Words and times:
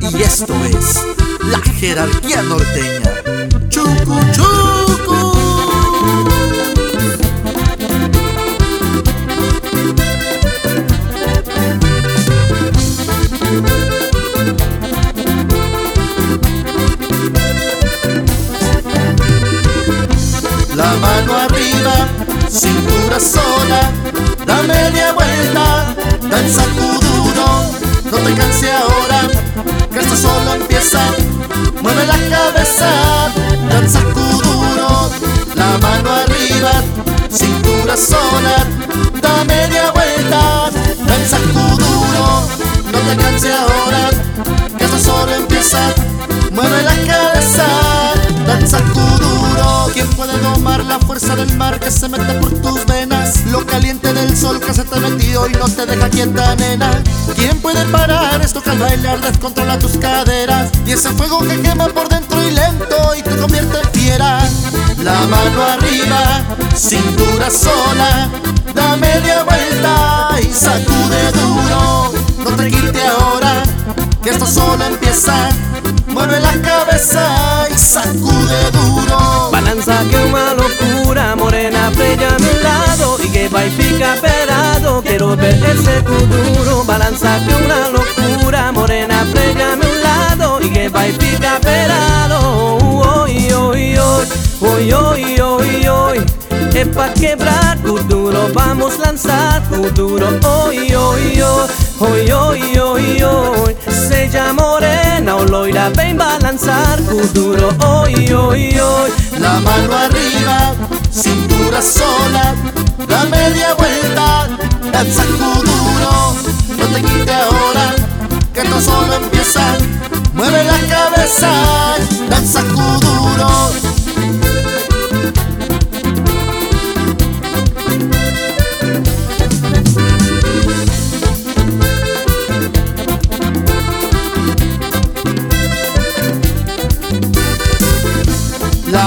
Y 0.00 0.22
esto 0.22 0.54
es 0.64 1.04
la 1.50 1.58
jerarquía 1.60 2.42
norteña. 2.42 3.10
Chucu 3.68 4.20
chucu. 4.32 5.34
La 20.74 20.94
mano 20.96 21.34
arriba, 21.36 22.08
cintura 22.48 22.93
la 46.68 46.94
cabeza, 47.06 47.66
danza 48.46 48.78
duro, 48.80 49.90
¿quién 49.92 50.08
puede 50.10 50.38
domar 50.38 50.84
la 50.84 50.98
fuerza 50.98 51.36
del 51.36 51.54
mar 51.56 51.78
que 51.80 51.90
se 51.90 52.08
mete 52.08 52.34
por 52.34 52.50
tus 52.60 52.84
venas? 52.86 53.44
Lo 53.50 53.64
caliente 53.66 54.12
del 54.12 54.36
sol 54.36 54.60
que 54.60 54.72
se 54.72 54.84
te 54.84 54.98
metió 55.00 55.48
y 55.48 55.52
no 55.52 55.68
te 55.68 55.86
deja 55.86 56.08
quieta, 56.08 56.54
nena. 56.56 57.02
¿Quién 57.36 57.60
puede 57.60 57.84
parar 57.86 58.40
esto 58.42 58.62
que 58.62 58.70
al 58.70 58.78
bailar 58.78 59.20
descontrola 59.20 59.78
tus 59.78 59.96
caderas? 59.98 60.70
Y 60.86 60.92
ese 60.92 61.10
fuego 61.10 61.38
que 61.40 61.60
quema 61.60 61.88
por 61.88 62.08
dentro 62.08 62.42
y 62.42 62.50
lento 62.50 63.14
y 63.16 63.22
te 63.22 63.36
convierte 63.36 63.78
en 63.78 63.90
fiera. 63.90 64.38
La 65.02 65.20
mano 65.22 65.62
arriba, 65.62 66.42
cintura 66.74 67.50
sola, 67.50 68.28
da 68.74 68.96
media 68.96 69.42
vuelta 69.44 70.36
y 70.40 70.52
sacude 70.52 71.32
duro. 71.32 72.12
No 72.38 72.56
te 72.56 72.70
quite 72.70 73.06
ahora, 73.06 73.62
que 74.22 74.30
esto 74.30 74.46
solo 74.46 74.84
empieza. 74.84 75.50
Mueve 76.14 76.38
la 76.38 76.52
cabeza 76.62 77.66
y 77.68 77.76
sacude 77.76 78.70
duro. 78.70 79.50
Balanza 79.50 79.98
que 80.08 80.16
una 80.16 80.54
locura, 80.54 81.34
morena 81.34 81.90
bella 81.90 82.28
a 82.28 82.38
mi 82.38 82.62
lado 82.62 83.16
y 83.20 83.28
que 83.30 83.48
va 83.48 83.64
y 83.66 83.70
pica 83.70 84.14
perado. 84.22 85.02
Quiero 85.02 85.36
ver 85.36 85.54
ese 85.54 86.02
duro. 86.02 86.84
Balanza 86.84 87.40
que 87.44 87.54
una 87.56 87.88
locura, 87.88 88.70
morena 88.70 89.24
bella 89.34 89.72
a 89.72 89.76
mi 89.76 89.90
lado 90.04 90.60
y 90.60 90.70
que 90.70 90.88
va 90.88 91.08
y 91.08 91.12
pica 91.14 91.58
perado. 91.60 92.76
Hoy, 92.78 93.52
hoy, 93.52 93.98
hoy, 93.98 94.28
hoy, 94.60 94.92
hoy, 94.92 95.40
hoy, 95.40 95.86
hoy. 95.88 96.26
Es 96.74 96.88
pa' 96.88 97.12
quebrar 97.14 97.80
duro, 97.82 98.48
vamos 98.52 98.94
a 98.98 99.06
lanzar 99.06 99.62
duro. 99.94 100.28
Hoy, 100.44 100.94
hoy, 100.94 101.40
hoy, 101.40 101.70
hoy, 101.98 102.30
hoy, 102.30 102.78
hoy, 102.78 103.22
hoy. 103.22 103.76
Sella 103.88 104.52
morena 104.52 104.93
o 105.64 105.66
loira, 105.66 105.90
ven 105.90 106.16
balanzar 106.16 107.00
duro. 107.32 107.70
Hoy, 107.86 108.32
hoy, 108.32 108.78
hoy. 108.78 109.10
La 109.38 109.60
mano 109.60 109.94
arriba, 109.94 110.74
cintura 111.10 111.80
sola, 111.80 112.54
da 113.08 113.24
media 113.24 113.74
vuelta, 113.74 114.48
danza 114.92 115.24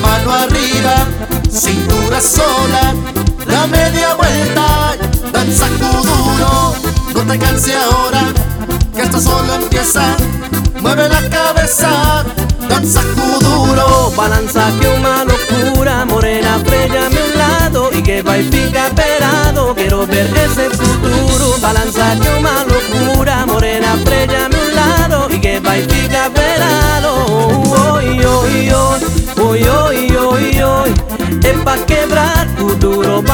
mano 0.00 0.32
arriba, 0.32 1.06
cintura 1.50 2.20
sola, 2.20 2.94
la 3.46 3.66
media 3.66 4.14
vuelta, 4.14 4.96
danza 5.32 5.66
duro. 5.68 6.74
No 7.14 7.32
te 7.32 7.38
canse 7.38 7.74
ahora, 7.76 8.22
que 8.94 9.02
esto 9.02 9.20
solo 9.20 9.54
empieza. 9.54 10.16
Mueve 10.80 11.08
la 11.08 11.28
cabeza, 11.28 12.24
danza 12.68 13.02
duro. 13.02 14.12
Balanza 14.16 14.70
que 14.80 14.88
una 14.88 15.24
locura, 15.24 16.04
morena 16.04 16.54
a 16.54 17.08
mi 17.08 17.36
lado 17.36 17.90
y 17.92 18.02
que 18.02 18.22
va 18.22 18.38
y 18.38 18.44
pica 18.44 18.90
perado. 18.94 19.74
Quiero 19.74 20.06
ver 20.06 20.26
ese 20.36 20.70
futuro. 20.70 21.29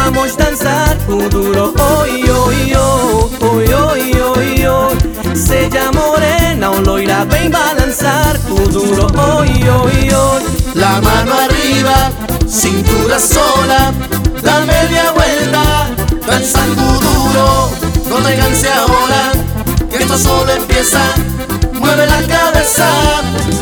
Vamos 0.06 0.36
danzar 0.36 0.96
duro. 1.06 1.74
Hoy, 1.78 2.22
hoy, 2.28 2.74
hoy, 2.74 3.72
hoy, 3.72 4.12
hoy, 4.12 4.64
hoy. 4.64 4.96
Sella 5.34 5.90
morena 5.92 6.70
o 6.70 6.80
loira, 6.80 7.24
ven 7.24 7.50
balanzar 7.50 8.38
duro. 8.72 9.06
Hoy, 9.18 9.50
hoy, 9.68 10.10
hoy. 10.10 10.42
La 10.74 11.00
mano 11.00 11.32
arriba, 11.34 12.10
cintura 12.48 13.18
sola, 13.18 13.92
la 14.42 14.60
media 14.60 15.10
vuelta, 15.12 15.88
danzando 16.26 16.82
duro. 16.82 17.70
No 18.08 18.16
te 18.16 18.36
canse 18.36 18.68
ahora, 18.70 19.32
que 19.90 19.96
esto 19.96 20.18
solo 20.18 20.52
empieza. 20.52 21.00
Mueve 21.72 22.06
la 22.06 22.22
cabeza, 22.22 22.88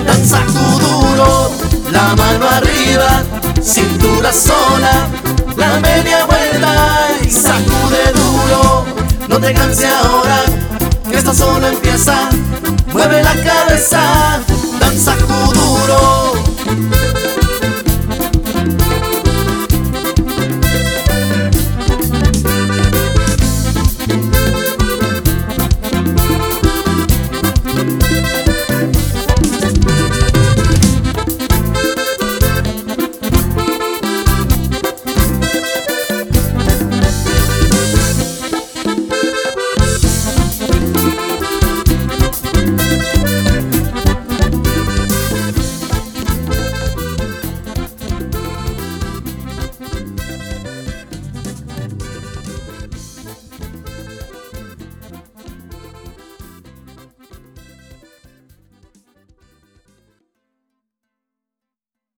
danza 0.06 0.40
duro. 0.80 1.50
La 1.90 2.14
mano 2.16 2.46
arriba, 2.48 3.22
cintura 3.62 4.32
sola, 4.32 5.08
Canse 9.54 9.86
ahora, 9.86 10.42
que 11.10 11.16
esto 11.16 11.34
solo 11.34 11.66
empieza. 11.66 12.28
Mueve 12.92 13.22
la 13.22 13.34
cabeza, 13.42 14.00